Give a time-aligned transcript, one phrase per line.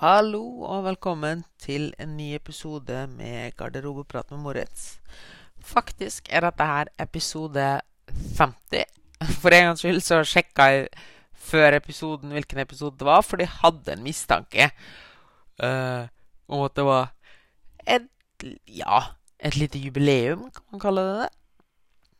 [0.00, 4.94] Hallo og velkommen til en ny episode med Garderobeprat med Moritz.
[5.60, 7.64] Faktisk er dette her episode
[8.38, 8.86] 50.
[9.42, 10.86] For en gangs skyld så sjekka jeg
[11.50, 14.70] før episoden hvilken episode det var, for de hadde en mistanke
[15.60, 16.08] uh,
[16.48, 17.12] om at det var
[17.84, 18.08] et
[18.72, 19.02] ja,
[19.36, 21.30] et lite jubileum, kan man kalle det det.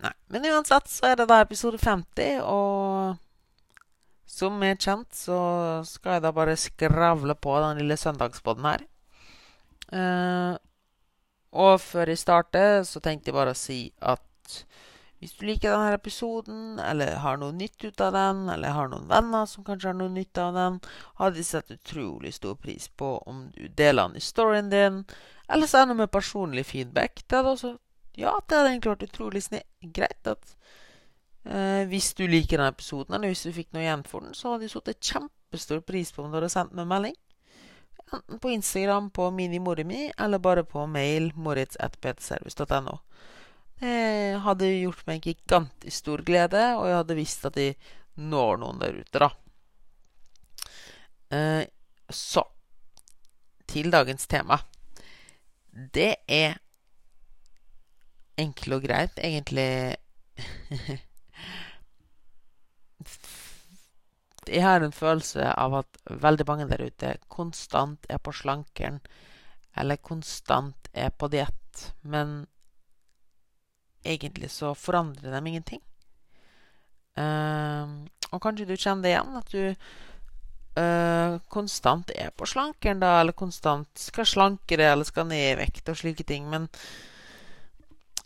[0.04, 3.16] Nei, men uansett så er det da episode 50, og
[4.30, 5.38] som er kjent, så
[5.88, 8.84] skal jeg da bare skravle på den lille søndagspodden her.
[9.90, 10.54] Uh,
[11.50, 14.22] og før jeg starter, så tenkte jeg bare å si at
[15.20, 19.10] hvis du liker denne episoden, eller har noe nytt ut av den, eller har noen
[19.10, 20.78] venner som kanskje har noe nytt av den,
[21.18, 25.02] hadde jeg sett utrolig stor pris på om du deler den i storyen din,
[25.50, 27.20] eller sender med personlig feedback.
[27.26, 27.76] Det hadde også
[28.18, 29.42] Ja, det hadde egentlig vært utrolig
[29.96, 30.56] greit at
[31.44, 34.52] Eh, hvis du liker denne episoden, eller hvis du fikk noe igjen for den, så
[34.52, 37.18] hadde jeg satt kjempestor pris på om du hadde sendt meg en melding.
[38.10, 42.98] Enten på Instagram på minimorimi, eller bare på mail moritz.ptservice.no.
[43.80, 47.70] Det hadde gjort meg en gigantisk stor glede, og jeg hadde visst at de
[48.20, 49.30] når noen der ute, da.
[51.30, 51.62] Eh,
[52.10, 52.42] så
[53.70, 54.58] til dagens tema.
[55.70, 56.58] Det er
[58.40, 59.96] enkelt og greit, egentlig
[64.50, 69.00] jeg har en følelse av at veldig mange der ute konstant er på slankeren,
[69.78, 72.46] eller konstant er på diett, men
[74.04, 75.82] egentlig så forandrer de ingenting.
[77.18, 79.62] Uh, og kanskje du kjenner det igjen, at du
[80.80, 85.58] uh, konstant er på slankeren, da, eller konstant skal slanke det, eller skal ned i
[85.60, 86.68] vekt og slike ting, men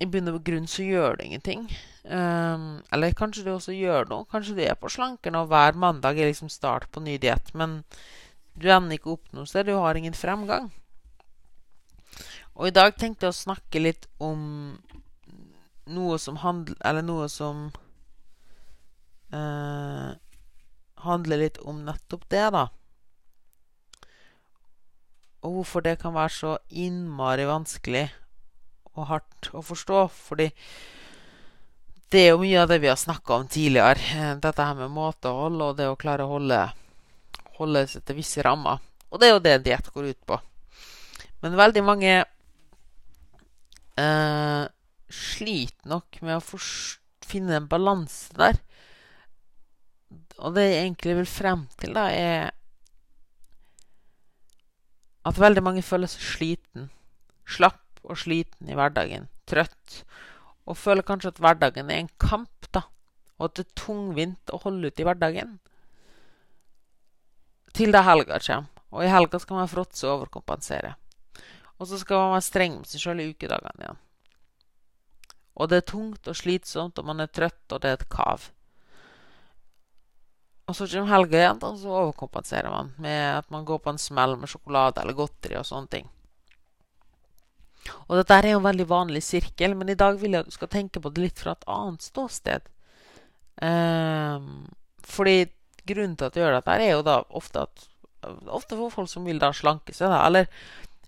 [0.02, 1.66] i bunn og grunn så gjør det ingenting.
[2.04, 4.26] Um, eller kanskje du også gjør noe.
[4.30, 7.82] Kanskje du er på slanken, og hver mandag er liksom start på ny diett, men
[8.58, 9.68] du ender ikke opp noe sted.
[9.68, 10.72] Du har ingen fremgang.
[12.54, 14.76] Og i dag tenkte jeg å snakke litt om
[15.90, 17.66] noe som handler Eller noe som
[19.34, 20.12] uh,
[21.04, 22.68] handler litt om nettopp det, da.
[25.44, 28.06] Og hvorfor det kan være så innmari vanskelig
[28.94, 30.00] og hardt å forstå.
[30.28, 30.48] Fordi
[32.14, 34.00] det er jo mye av det vi har snakka om tidligere.
[34.14, 36.60] Eh, dette her med måtehold og det å klare å holde,
[37.58, 38.82] holde seg til visse rammer.
[39.10, 40.38] Og det er jo det diett går ut på.
[41.44, 42.12] Men veldig mange
[44.00, 44.64] eh,
[45.12, 46.60] sliter nok med å
[47.24, 48.58] finne en balanse der.
[50.42, 52.50] Og det jeg egentlig vil frem til, da, er
[55.24, 56.90] at veldig mange føler seg sliten,
[57.48, 60.02] slapp og sliten i hverdagen, trøtt,
[60.64, 62.84] og føler kanskje at hverdagen er en kamp, da,
[63.38, 65.58] og at det er tungvint å holde ut i hverdagen.
[67.74, 70.94] Til da helga kommer, og i helga skal man fråtse og overkompensere.
[71.82, 74.02] Og så skal man være streng med seg sjøl i ukedagene igjen.
[75.54, 78.48] Og det er tungt og slitsomt, og man er trøtt, og det er et kav.
[80.64, 84.00] Og så kommer helga igjen, og så overkompenserer man med at man går på en
[84.00, 86.06] smell med sjokolade eller godteri og sånne ting.
[88.06, 90.56] Og dette er jo en veldig vanlig sirkel, men i dag vil jeg at du
[90.56, 92.70] skal tenke på det litt fra et annet ståsted.
[93.62, 94.64] Um,
[95.04, 95.44] fordi
[95.86, 97.90] grunnen til at du gjør dette, er jo da ofte at
[98.24, 100.22] Ofte for folk som vil da slanke seg, da.
[100.24, 100.46] Eller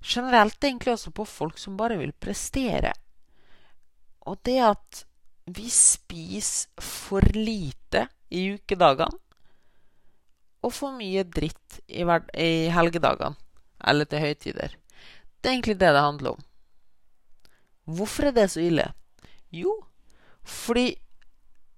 [0.05, 2.93] generelt egentlig også på folk som bare vil prestere.
[4.29, 5.05] Og det at
[5.57, 9.23] vi spiser for lite i ukedagene
[10.67, 13.37] og for mye dritt i, i helgedagene
[13.87, 14.75] eller til høytider.
[15.39, 16.47] Det er egentlig det det handler om.
[17.87, 18.91] Hvorfor er det så ille?
[19.55, 19.73] Jo,
[20.43, 20.97] fordi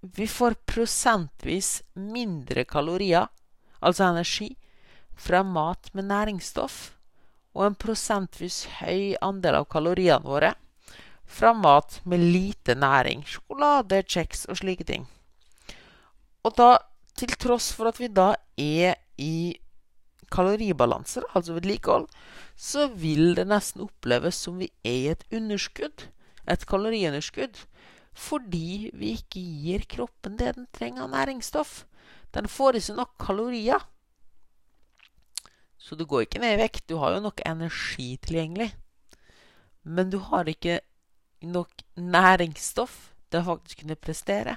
[0.01, 3.29] vi får prosentvis mindre kalorier,
[3.81, 4.55] altså energi,
[5.19, 6.95] fra mat med næringsstoff,
[7.55, 10.55] og en prosentvis høy andel av kaloriene våre
[11.29, 15.05] fra mat med lite næring, sjokolade, kjeks og slike ting.
[16.45, 16.79] Og da,
[17.19, 19.59] til tross for at vi da er i
[20.33, 22.08] kaloribalanse, altså vedlikehold,
[22.58, 26.08] så vil det nesten oppleves som vi er i et underskudd,
[26.49, 27.61] et kaloriunderskudd,
[28.19, 31.85] fordi vi ikke gir kroppen det den trenger av næringsstoff.
[32.35, 33.85] Den får i seg nok kalorier.
[35.79, 36.88] Så du går ikke ned i vekt.
[36.91, 38.73] Du har jo nok energi tilgjengelig.
[39.87, 40.81] Men du har ikke
[41.47, 44.56] nok næringsstoff til å faktisk kunne prestere.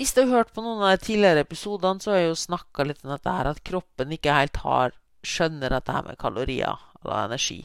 [0.00, 2.86] Hvis du har hørt på noen av de tidligere episodene, så har jeg jo snakka
[2.88, 7.10] litt om dette her, at kroppen ikke helt har skjønner dette her med kalorier og
[7.18, 7.58] energi.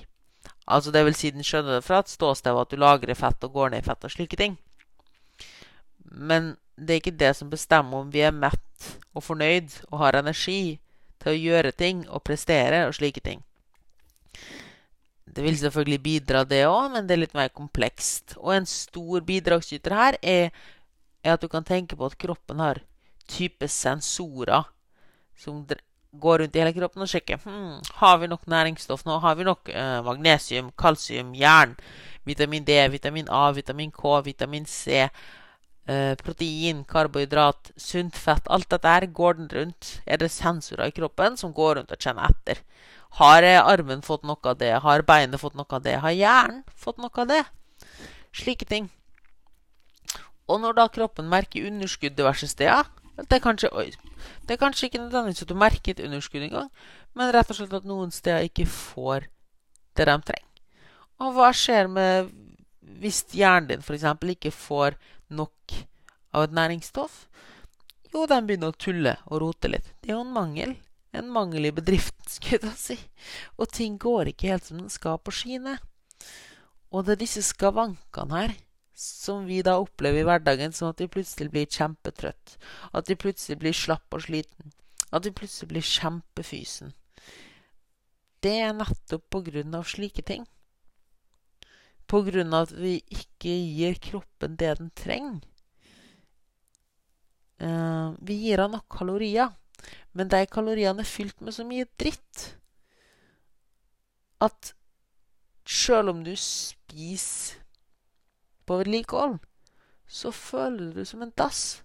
[0.68, 3.56] Altså det vil si den skjønner det fra et ståsted at du lagrer fett og
[3.56, 4.58] går ned i fett og slike ting.
[6.12, 10.20] Men det er ikke det som bestemmer om vi er mett og fornøyd og har
[10.20, 10.78] energi
[11.24, 13.46] til å gjøre ting og prestere og slike ting.
[15.36, 18.36] Det vil selvfølgelig bidra, det òg, men det er litt mer komplekst.
[18.40, 20.52] Og en stor bidragsyter her er,
[21.26, 22.84] er, at du kan tenke på at kroppen har
[23.28, 24.70] type sensorer
[25.38, 25.66] som
[26.20, 29.18] går rundt i hele kroppen og sjekker hmm, har vi nok næringsstoff nå.
[29.20, 31.76] Har vi nok eh, magnesium, kalsium, jern,
[32.24, 35.10] vitamin D, vitamin A, vitamin K, vitamin C,
[35.88, 38.48] eh, protein, karbohydrat, sunt fett.
[38.48, 40.00] Alt dette her går den rundt.
[40.06, 42.64] Er det sensorer i kroppen som går rundt og kjenner etter?
[43.20, 44.74] Har armen fått noe av det?
[44.84, 46.00] Har beinet fått noe av det?
[46.04, 47.44] Har hjernen fått noe av det?
[48.36, 48.90] Slike ting.
[50.52, 53.70] Og når da kroppen merker underskudd diverse steder det er, kanskje,
[54.44, 56.68] det er kanskje ikke nødvendigvis at du merker et underskudd engang,
[57.16, 59.30] men rett og slett at noen steder ikke får
[59.96, 60.50] det de trenger.
[61.24, 62.34] Og hva skjer med
[63.00, 64.04] hvis hjernen din f.eks.
[64.36, 64.98] ikke får
[65.32, 65.78] nok
[66.36, 67.24] av et næringsstoff?
[68.12, 69.88] Jo, de begynner å tulle og rote litt.
[70.04, 70.76] Det er jo en mangel
[71.16, 72.98] en mangel i bedriften, skulle jeg si.
[73.58, 75.78] Og ting går ikke helt som den skal på skiene.
[76.92, 78.56] Og det er disse skavankene her
[78.96, 82.56] som vi da opplever i hverdagen, sånn at vi plutselig blir kjempetrøtt.
[82.96, 84.72] At vi plutselig blir slapp og sliten.
[85.12, 86.94] At vi plutselig blir kjempefysen.
[88.40, 90.46] Det er nettopp på grunn av slike ting.
[92.08, 95.44] På grunn av at vi ikke gir kroppen det den trenger.
[97.60, 99.52] Uh, vi gir henne nok kalorier.
[100.16, 102.56] Men de kaloriene er fylt med så mye dritt
[104.44, 104.72] at
[105.66, 107.65] sjøl om du spiser
[108.66, 109.40] på vedlikehold,
[110.08, 111.82] så føler du som en dass.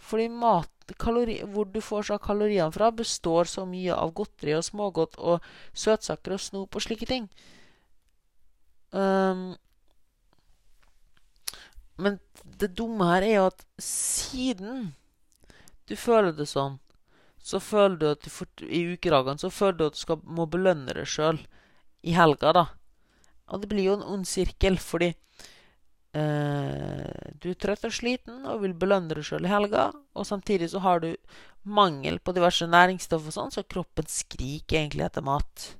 [0.00, 4.64] Fordi mat, kalori, hvor du får så kaloriene fra, består så mye av godteri og
[4.66, 5.44] smågodt og
[5.76, 7.28] søtsaker og snop og slike ting.
[8.90, 9.52] Um,
[12.00, 12.18] men
[12.58, 14.88] det dumme her er jo at siden
[15.86, 16.78] du føler det sånn,
[17.40, 20.46] så føler du at du får, i ukedagene så føler du at du skal, må
[20.50, 21.40] belønne deg sjøl
[22.06, 22.64] i helga, da.
[23.50, 25.12] Og det blir jo en ond sirkel, fordi
[26.16, 30.70] eh, du er trøtt og sliten og vil belønne deg sjøl i helga, og samtidig
[30.72, 31.12] så har du
[31.62, 35.74] mangel på diverse næringsstoff og sånn, så kroppen skriker egentlig etter mat.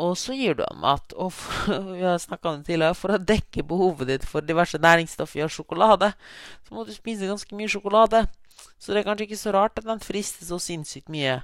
[0.00, 1.12] Og så gir du ham mat.
[1.20, 5.36] Og for, vi har om det tidligere, for å dekke behovet ditt for diverse næringsstoff
[5.36, 6.12] i sjokolade,
[6.64, 8.24] så må du spise ganske mye sjokolade.
[8.80, 11.40] Så det er kanskje ikke så rart at den frister så sinnssykt mye.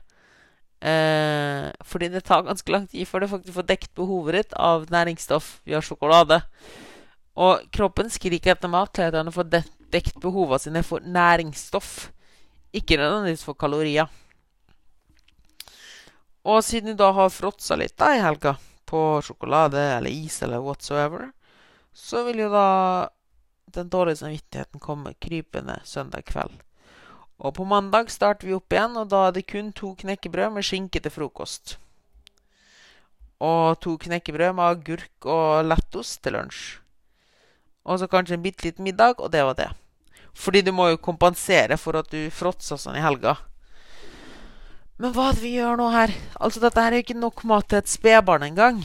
[0.81, 4.85] Eh, fordi det tar ganske lang tid før du faktisk får dekt behovet ditt av
[4.93, 6.43] næringsstoff via sjokolade.
[7.37, 9.49] Og kroppen skriker etter mat til at den får
[9.93, 12.11] dekt behovene sine for næringsstoff.
[12.77, 14.09] Ikke nødvendigvis for kalorier.
[16.47, 18.55] Og siden du da har fråtsa litt da i helga
[18.87, 21.33] på sjokolade eller is eller whatsoever,
[21.93, 22.69] så vil jo da
[23.75, 26.66] den dårlige samvittigheten komme krypende søndag kveld.
[27.37, 30.65] Og på mandag starter vi opp igjen, og da er det kun to knekkebrød med
[30.65, 31.77] skinke til frokost.
[33.45, 36.63] Og to knekkebrød med agurk og lettost til lunsj.
[37.87, 39.69] Og så kanskje en bitte liten middag, og det var det.
[40.37, 43.37] Fordi du må jo kompensere for at du fråtsa sånn i helga.
[44.97, 46.13] Men hva er det vi gjør nå her?
[46.41, 48.81] Altså, dette her er jo ikke nok mat til et spedbarn engang.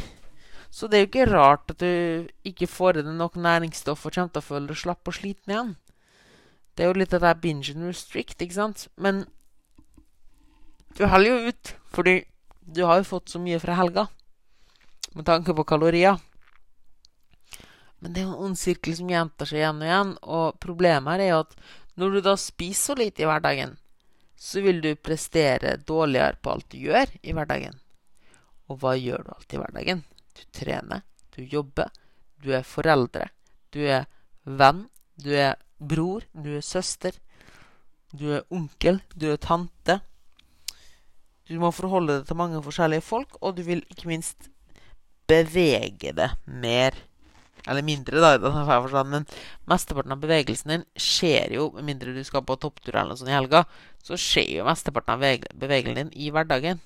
[0.71, 4.15] Så det er jo ikke rart at du ikke får i deg nok næringsstoff og
[4.15, 5.73] kommer til å føle deg slapp og sliten igjen.
[6.75, 8.87] Det er jo litt det binge and restrict, ikke sant?
[8.95, 9.25] Men
[10.97, 12.15] du holder jo ut, fordi
[12.61, 14.07] du har jo fått så mye fra helga
[15.15, 16.19] med tanke på kalorier.
[18.01, 20.13] Men det er jo en ond sirkel som gjentar seg igjen og igjen.
[20.35, 21.55] Og problemet er jo at
[21.99, 23.75] når du da spiser så lite i hverdagen,
[24.41, 27.75] så vil du prestere dårligere på alt du gjør i hverdagen.
[28.71, 30.01] Og hva gjør du alltid i hverdagen?
[30.33, 31.03] Du trener,
[31.35, 31.91] du jobber,
[32.41, 33.27] du er foreldre,
[33.69, 34.07] du er
[34.45, 34.87] venn,
[35.21, 37.15] du er bror, du er søster,
[38.11, 40.01] du er onkel, du er tante.
[41.49, 44.49] Du må forholde deg til mange forskjellige folk, og du vil ikke minst
[45.31, 46.97] bevege deg mer.
[47.69, 49.27] Eller mindre, da, forstand, men
[49.69, 53.29] mesteparten av bevegelsen din skjer jo, med mindre du skal på topptur eller noe sånt
[53.29, 53.65] i helga,
[54.01, 56.81] så skjer jo mesteparten av bevegelsen din i hverdagen.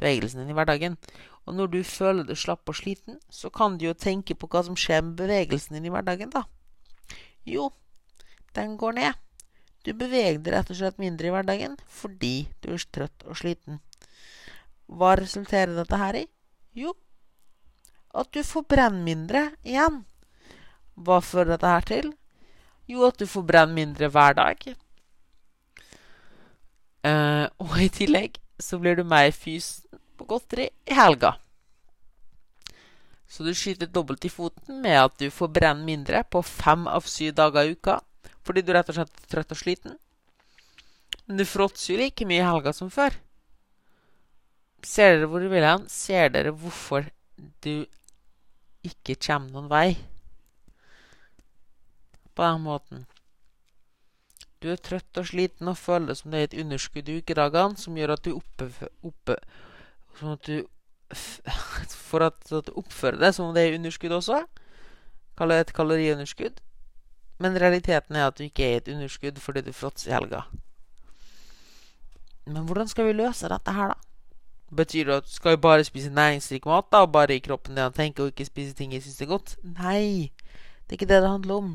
[0.00, 0.98] Bevegelsen din i hverdagen.
[1.46, 4.64] Og når du føler deg slapp og sliten, så kan du jo tenke på hva
[4.66, 6.42] som skjer med bevegelsen din i hverdagen, da.
[7.46, 7.70] Jo,
[8.58, 9.22] den går ned.
[9.86, 13.78] Du beveger deg rett og slett mindre i hverdagen fordi du er trøtt og sliten.
[14.86, 16.24] Hva resulterer dette her i?
[16.74, 16.92] Jo,
[18.16, 20.02] at du forbrenner mindre igjen.
[20.96, 22.10] Hva fører dette her til?
[22.90, 24.66] Jo, at du forbrenner mindre hver dag.
[27.06, 31.36] Uh, og i tillegg så blir du mer fysen på godteri i helga.
[33.28, 37.08] Så du skyter dobbelt i foten med at du får brenne mindre på fem av
[37.10, 38.00] syv dager i uka
[38.46, 39.96] fordi du rett og slett er trøtt og sliten.
[41.26, 43.16] Men du fråtser jo like mye i helga som før.
[44.86, 45.88] Ser dere hvor du vil hen?
[45.90, 47.08] Ser dere hvorfor
[47.66, 47.86] du
[48.86, 49.88] ikke kommer noen vei
[52.36, 53.06] på den måten?
[54.62, 57.82] Du er trøtt og sliten og føler det som det er et underskudd i ukedagene
[57.82, 58.70] som gjør at du oppe,
[59.02, 59.40] oppe
[60.16, 60.62] Sånn at du
[62.08, 64.44] For at, at du oppfører deg som om det er underskudd også.
[65.36, 66.62] Kaller det et kaloriunderskudd.
[67.42, 70.44] Men realiteten er at du ikke er i et underskudd fordi du fråtser i helga.
[72.46, 73.98] Men hvordan skal vi løse dette her, da?
[74.76, 77.84] Betyr det at du skal bare spise næringsrik mat da, og bare i kroppen det
[77.84, 79.56] han tenker, og ikke spise ting jeg syns er godt?
[79.62, 80.32] Nei,
[80.86, 81.68] det er ikke det det handler om.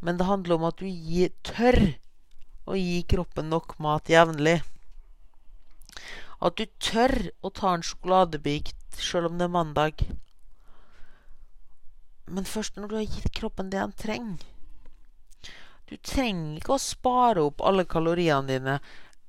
[0.00, 1.78] Men det handler om at du gir, tør
[2.68, 4.60] å gi kroppen nok mat jevnlig.
[6.44, 10.04] At du tør å ta en sjokoladebit sjøl om det er mandag.
[12.28, 14.44] Men først når du har gitt kroppen det han trenger.
[15.88, 18.78] Du trenger ikke å spare opp alle kaloriene dine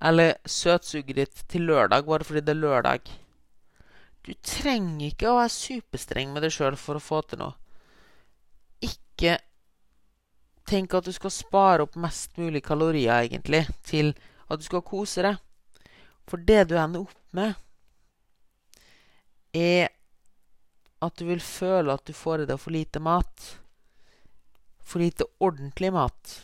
[0.04, 3.12] eller søtsuget ditt til lørdag bare fordi det er lørdag.
[4.28, 7.56] Du trenger ikke å være superstreng med deg sjøl for å få til noe.
[8.84, 9.40] Ikke
[10.70, 14.14] tenk at du skal spare opp mest mulig kalorier, egentlig, til
[14.48, 15.40] at du skal kose deg.
[16.30, 17.56] For det du ender opp med,
[19.54, 19.90] er
[21.02, 23.48] at du vil føle at du får i deg for lite mat.
[24.84, 26.36] For lite ordentlig mat.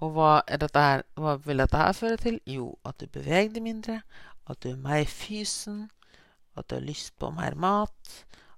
[0.00, 2.40] Og hva, her, hva, vil dette her føre til?
[2.48, 4.00] Jo, at du beveger deg mindre,
[4.48, 5.84] at du er mer fysen,
[6.56, 8.14] at du har lyst på mer mat,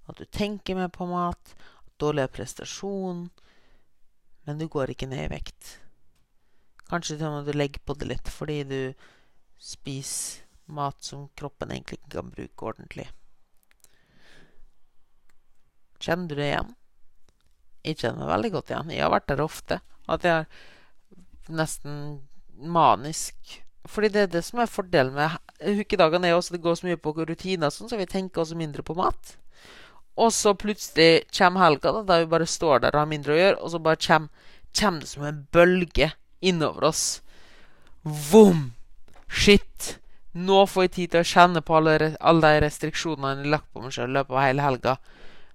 [0.07, 1.55] at du tenker mer på mat,
[1.99, 3.29] dårligere prestasjon
[4.43, 5.82] Men du går ikke ned i vekt.
[6.93, 8.79] Kanskje til med du legger på det litt fordi du
[9.57, 13.07] spiser mat som kroppen egentlig ikke kan bruke ordentlig.
[16.03, 16.71] Kjenner du det igjen?
[17.83, 18.93] Jeg kjenner meg veldig godt igjen.
[18.93, 19.79] Jeg har vært der ofte.
[20.11, 21.97] At jeg er nesten
[22.53, 23.57] manisk.
[23.89, 27.71] Fordi det er det som er fordelen med ukedagene, det går så mye på rutiner,
[27.73, 29.33] sånn, så vi tenker også mindre på mat.
[30.15, 33.39] Og så plutselig kommer helga, da, da vi bare står der og har mindre å
[33.39, 36.11] gjøre, og så bare kommer, kommer det som en bølge
[36.51, 37.03] innover oss.
[38.03, 38.71] Vom!
[39.27, 39.97] Shit!
[40.33, 43.69] Nå får jeg tid til å kjenne på alle, alle de restriksjonene jeg har lagt
[43.69, 44.95] på meg sjøl i løpet av hele helga.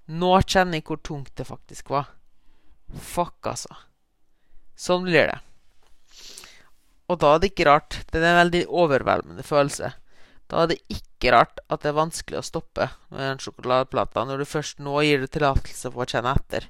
[0.09, 2.13] Nå kjenner jeg hvor tungt det faktisk var.
[2.95, 3.75] Fuck, altså.
[4.79, 5.39] Sånn blir det.
[7.09, 7.99] Og da er det ikke rart.
[8.13, 9.93] Det er en veldig overveldende følelse.
[10.49, 14.43] Da er det ikke rart at det er vanskelig å stoppe med den sjokoladeplata når
[14.43, 16.69] du først nå gir deg tillatelse for å kjenne etter.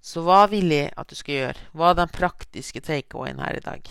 [0.00, 1.64] Så hva vil jeg at du skal gjøre?
[1.74, 3.90] Hva er den praktiske takeawayen her i dag?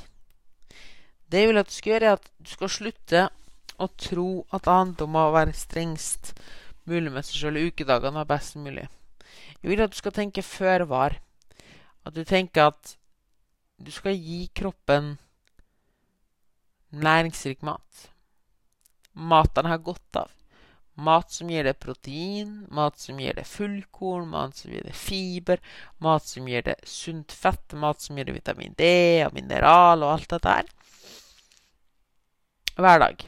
[1.27, 3.25] Det jeg vil at du skal gjøre, er at du skal slutte
[3.77, 6.33] å tro at det handler om å være strengst
[6.87, 8.87] mulig med seg sjøl ukedagene er best mulig.
[9.61, 11.17] Jeg vil at du skal tenke før var.
[12.07, 12.95] At du tenker at
[13.77, 15.17] du skal gi kroppen
[16.95, 18.07] næringsrik mat.
[19.13, 20.36] Mat den har godt av.
[20.97, 25.61] Mat som gir deg protein, mat som gir deg fullkorn, mat som gir deg fiber,
[26.01, 28.87] mat som gir deg sunt fett, mat som gir deg vitamin D
[29.27, 30.71] og mineral og alt dette her.
[32.77, 33.27] Hver dag.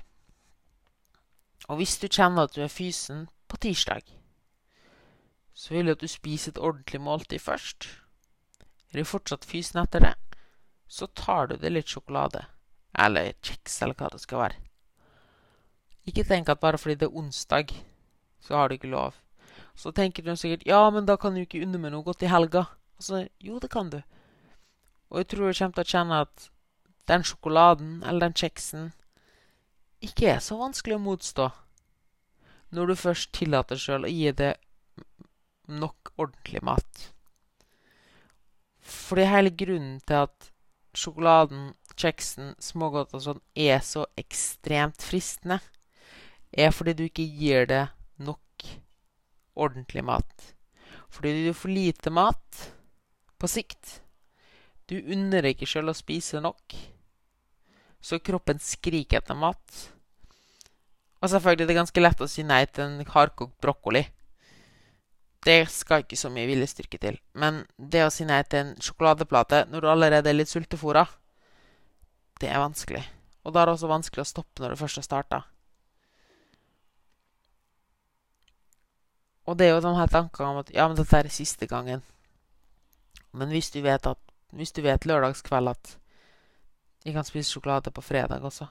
[1.70, 4.02] Og hvis du kjenner at du er fysen på tirsdag,
[5.54, 7.86] så vil jeg at du spiser et ordentlig måltid først.
[8.90, 10.16] Er du fortsatt fysen etter det,
[10.90, 12.48] så tar du deg litt sjokolade.
[12.98, 14.69] Eller kjeks, eller hva det skal være.
[16.10, 17.74] Ikke tenk at bare fordi det er onsdag,
[18.42, 19.18] så har du ikke lov.
[19.78, 22.32] Så tenker du sikkert ja, men da kan du ikke unne meg noe godt i
[22.32, 22.66] helga.
[23.00, 24.02] Altså, jo, det kan du.
[25.10, 26.50] Og jeg tror du kommer til å kjenne at
[27.10, 28.92] den sjokoladen eller den kjeksen
[30.06, 31.48] ikke er så vanskelig å motstå
[32.76, 34.52] når du først tillater sjøl å gi det
[35.70, 37.10] nok ordentlig mat.
[38.80, 40.52] For det hele grunnen til at
[40.98, 45.60] sjokoladen, kjeksen, smågodt og sånn er så ekstremt fristende,
[46.52, 47.86] er fordi du ikke gir det
[48.18, 48.66] nok
[49.60, 50.54] ordentlig mat.
[51.10, 52.66] Fordi du får lite mat
[53.40, 54.00] på sikt.
[54.90, 56.76] Du unner deg ikke sjøl å spise nok.
[58.02, 59.90] Så kroppen skriker etter mat.
[61.20, 64.06] Og selvfølgelig det er ganske lett å si nei til en hardkokt brokkoli.
[65.46, 67.20] Det skal ikke så mye viljestyrke til.
[67.40, 71.06] Men det å si nei til en sjokoladeplate når du allerede er litt sultefòra,
[72.40, 73.04] det er vanskelig.
[73.44, 75.42] Og da er det også vanskelig å stoppe når du først har starta.
[79.50, 82.04] Og det er jo de her tankene om at ja, men dette er siste gangen.
[83.34, 85.98] Men hvis du vet at Hvis du vet lørdagskveld at
[87.06, 88.66] jeg kan spise sjokolade på fredag også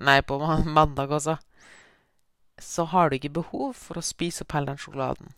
[0.00, 0.38] Nei, på
[0.78, 1.36] mandag også
[2.58, 5.32] så har du ikke behov for å spise opp hele den sjokoladen.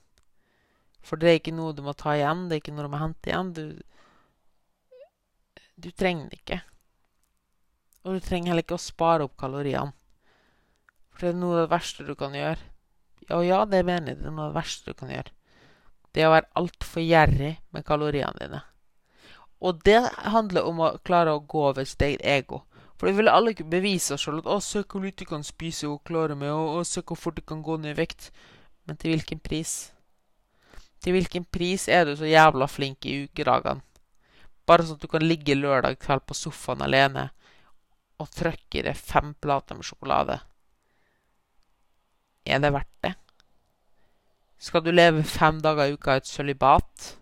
[1.04, 3.00] For det er ikke noe du må ta igjen, det er ikke noe du må
[3.00, 3.52] hente igjen.
[3.52, 3.64] Du
[5.80, 6.60] Du trenger det ikke.
[8.04, 9.94] Og du trenger heller ikke å spare opp kaloriene.
[11.12, 12.69] For det er noe av det verste du kan gjøre.
[13.28, 14.22] Og ja, det mener jeg.
[14.22, 15.32] Det er noe av det verste du kan gjøre.
[16.10, 18.62] Det er å være altfor gjerrig med kaloriene dine.
[19.60, 20.00] Og det
[20.32, 22.64] handler om å klare å gå over sitt eget ego.
[22.96, 25.44] For vi vil alle ikke bevise oss selv at 'Å, se hvor lite du kan
[25.44, 28.30] spise og klare med', og 'Å, se hvor fort du kan gå ned i vekt'.
[28.86, 29.92] Men til hvilken pris?
[31.00, 33.80] Til hvilken pris er du så jævla flink i ukedagene?
[34.66, 37.30] Bare sånn at du kan ligge lørdag kveld på sofaen alene
[38.20, 40.40] og trykke i deg fem plater med sjokolade.
[42.46, 43.14] Er det verdt det?
[44.60, 47.14] Skal du leve fem dager i uka i et sølibat?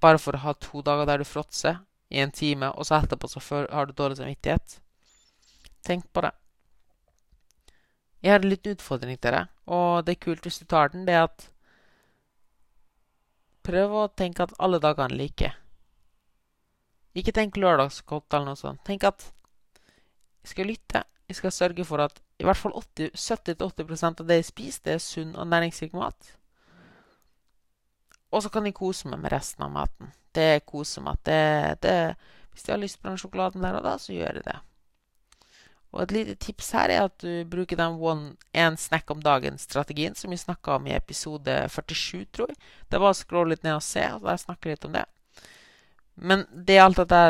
[0.00, 3.28] Bare for å ha to dager der du fråtser i en time, og så etterpå
[3.28, 4.78] så har du dårlig samvittighet?
[5.84, 6.32] Tenk på det.
[8.24, 11.04] Jeg har en liten utfordring til deg, og det er kult hvis du tar den.
[11.04, 11.50] Det er at
[13.64, 15.50] Prøv å tenke at alle dagene er like.
[17.16, 18.82] Ikke tenk lørdagsgodt eller noe sånt.
[18.84, 19.30] Tenk at
[20.44, 21.00] jeg skal lytte.
[21.28, 25.02] Jeg skal sørge for at i hvert fall 70-80% av det jeg spiser, det er
[25.02, 26.34] sunn og næringsrik mat.
[28.34, 30.12] Og så kan jeg kose meg med resten av maten.
[30.34, 31.20] Det er kosemat.
[31.24, 31.96] Det, det,
[32.52, 34.56] hvis jeg har lyst på den sjokoladen der og da, så gjør jeg det.
[35.94, 40.16] Og et lite tips her er at du bruker den one, én snack om dagen-strategien
[40.18, 42.58] som vi snakka om i episode 47, tror jeg.
[42.90, 45.04] Det var å scrolle litt ned og se, og der snakker jeg litt om det.
[46.14, 47.22] Men det alt dette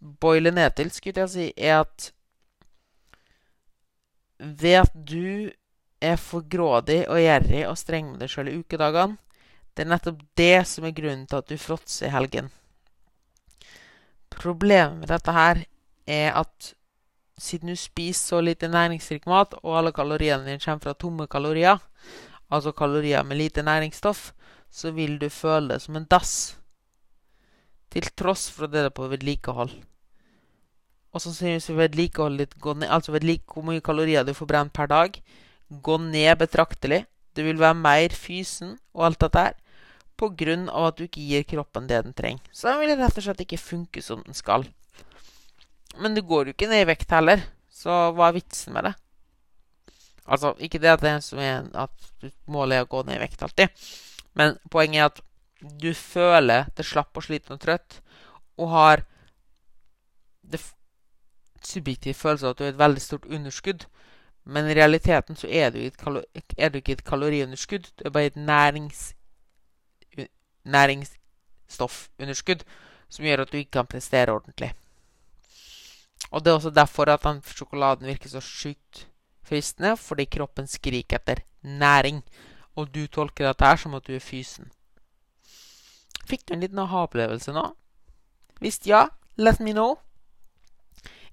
[0.00, 2.08] boiler ned til, skulle jeg si, er at
[4.40, 5.50] ved at du
[6.00, 9.18] er for grådig og gjerrig og streng med deg sjøl i ukedagene,
[9.76, 12.50] det er nettopp det som er grunnen til at du fråtser i helgen.
[14.32, 15.62] Problemet med dette her
[16.10, 16.72] er at
[17.40, 21.78] siden du spiser så lite næringsrik mat, og alle kaloriene dine kommer fra tomme kalorier,
[22.50, 24.32] altså kalorier med lite næringsstoff,
[24.70, 26.56] så vil du føle det som en dass.
[27.90, 29.72] Til tross for at det er på vedlikehold.
[31.10, 34.74] Og sannsynligvis vil vedlikeholdet ditt gå ned, altså vedlik hvor mye kalorier du får brent
[34.76, 35.16] per dag,
[35.70, 37.04] gå ned betraktelig.
[37.34, 39.58] Du vil være mer fysen og alt dette her
[40.20, 42.42] av at du ikke gir kroppen det den trenger.
[42.52, 44.66] Så den vil rett og slett ikke funke som den skal.
[45.98, 48.94] Men det går jo ikke ned i vekt heller, så hva er vitsen med det?
[50.26, 53.22] Altså, ikke det at det er som er at målet er å gå ned i
[53.24, 53.68] vekt alltid,
[54.38, 55.22] men poenget er at
[55.80, 57.98] du føler det slapp og sliten og trøtt,
[58.60, 59.02] og har
[60.42, 60.60] det
[61.66, 63.86] subjektiv følelse av at du har et veldig stort underskudd.
[64.44, 65.78] Men i realiteten så er du,
[66.56, 69.14] er du ikke et kaloriunderskudd, du er bare et nærings,
[70.64, 72.64] næringsstoffunderskudd
[73.10, 74.72] som gjør at du ikke kan prestere ordentlig.
[76.30, 79.08] Og det er også derfor at den sjokoladen virker så sjukt
[79.42, 82.22] fristende, fordi kroppen skriker etter næring.
[82.76, 84.70] Og du tolker dette her som at du er fysen.
[86.30, 87.64] Fikk du en liten aha-opplevelse nå?
[88.60, 89.96] Hvis ja, let me know.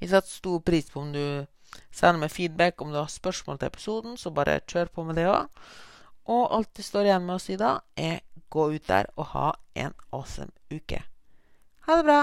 [0.02, 1.46] Jeg setter stor pris på om du
[1.92, 5.28] sender meg feedback om du har spørsmål til episoden, så bare kjør på med det
[5.32, 5.48] òg.
[6.28, 8.22] Og alt det står igjen med å si da, er
[8.54, 11.04] gå ut der og ha en awesome uke.
[11.88, 12.22] Ha det bra!